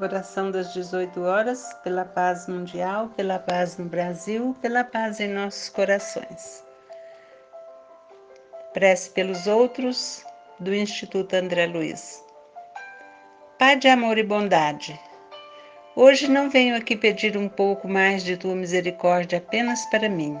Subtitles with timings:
[0.00, 5.68] Oração das 18 horas, pela paz mundial, pela paz no Brasil, pela paz em nossos
[5.68, 6.64] corações.
[8.72, 10.24] Prece pelos outros,
[10.58, 12.20] do Instituto André Luiz.
[13.56, 15.00] Pai de amor e bondade,
[15.94, 20.36] hoje não venho aqui pedir um pouco mais de tua misericórdia apenas para mim,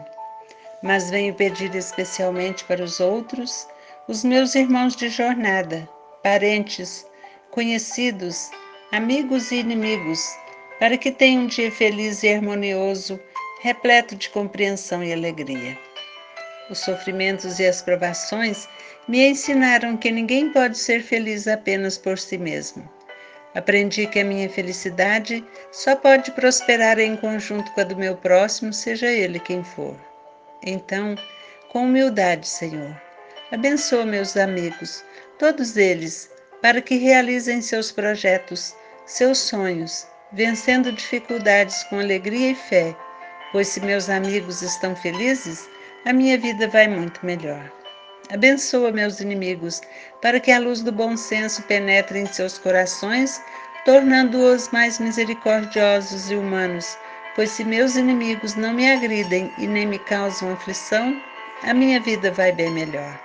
[0.82, 3.68] mas venho pedir especialmente para os outros,
[4.08, 5.88] os meus irmãos de jornada,
[6.24, 7.06] parentes,
[7.52, 8.50] conhecidos,
[8.94, 10.38] amigos e inimigos,
[10.78, 13.18] para que tenham um dia feliz e harmonioso,
[13.60, 15.76] repleto de compreensão e alegria.
[16.70, 18.68] Os sofrimentos e as provações
[19.08, 22.88] me ensinaram que ninguém pode ser feliz apenas por si mesmo.
[23.56, 28.72] Aprendi que a minha felicidade só pode prosperar em conjunto com a do meu próximo,
[28.72, 29.96] seja ele quem for.
[30.64, 31.16] Então,
[31.68, 32.96] com humildade, Senhor,
[33.50, 35.04] abençoa meus amigos,
[35.36, 36.30] todos eles,
[36.62, 38.72] para que realizem seus projetos
[39.06, 42.96] seus sonhos, vencendo dificuldades com alegria e fé,
[43.52, 45.68] pois se meus amigos estão felizes,
[46.06, 47.70] a minha vida vai muito melhor.
[48.32, 49.82] Abençoa meus inimigos,
[50.22, 53.42] para que a luz do bom senso penetre em seus corações,
[53.84, 56.98] tornando-os mais misericordiosos e humanos,
[57.34, 61.20] pois se meus inimigos não me agridem e nem me causam aflição,
[61.62, 63.20] a minha vida vai bem melhor.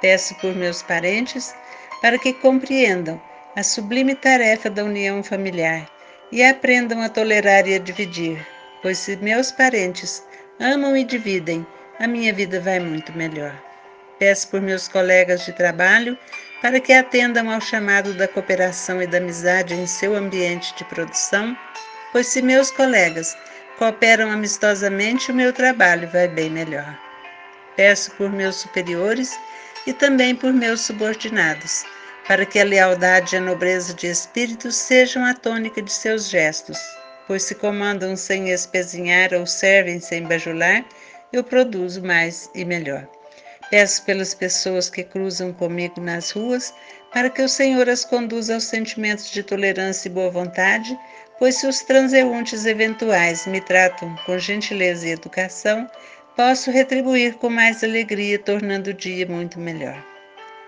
[0.00, 1.54] Peço por meus parentes
[2.02, 3.20] para que compreendam
[3.56, 5.90] a sublime tarefa da união familiar
[6.30, 8.46] e aprendam a tolerar e a dividir,
[8.82, 10.22] pois se meus parentes
[10.60, 11.66] amam e dividem,
[11.98, 13.54] a minha vida vai muito melhor.
[14.18, 16.18] Peço por meus colegas de trabalho
[16.60, 21.56] para que atendam ao chamado da cooperação e da amizade em seu ambiente de produção,
[22.12, 23.34] pois se meus colegas
[23.78, 26.98] cooperam amistosamente, o meu trabalho vai bem melhor.
[27.74, 29.34] Peço por meus superiores
[29.86, 31.86] e também por meus subordinados
[32.26, 36.78] para que a lealdade e a nobreza de espírito sejam a tônica de seus gestos,
[37.26, 40.84] pois se comandam sem espezinhar ou servem sem bajular,
[41.32, 43.06] eu produzo mais e melhor.
[43.70, 46.74] Peço pelas pessoas que cruzam comigo nas ruas,
[47.12, 50.98] para que o Senhor as conduza aos sentimentos de tolerância e boa vontade,
[51.38, 55.88] pois se os transeuntes eventuais me tratam com gentileza e educação,
[56.36, 60.15] posso retribuir com mais alegria, tornando o dia muito melhor.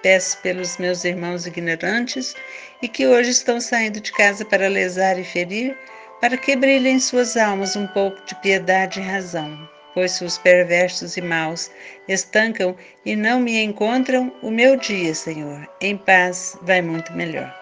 [0.02, 2.34] Peço pelos meus irmãos ignorantes
[2.80, 5.76] e que hoje estão saindo de casa para lesar e ferir,
[6.20, 9.68] para que brilhe em suas almas um pouco de piedade e razão.
[9.94, 11.70] Pois se os perversos e maus
[12.06, 17.52] estancam e não me encontram, o meu dia, Senhor, em paz vai muito melhor.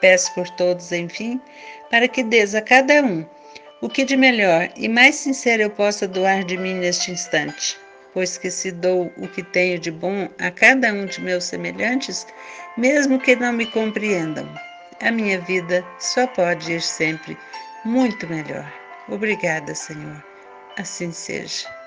[0.00, 1.40] Peço por todos, enfim,
[1.90, 3.26] para que des a cada um
[3.80, 7.76] o que de melhor e mais sincero eu possa doar de mim neste instante
[8.12, 12.26] pois que se dou o que tenho de bom a cada um de meus semelhantes,
[12.76, 14.48] mesmo que não me compreendam,
[15.00, 17.36] a minha vida só pode ir sempre
[17.84, 18.70] muito melhor.
[19.08, 20.22] Obrigada, Senhor.
[20.76, 21.79] Assim seja.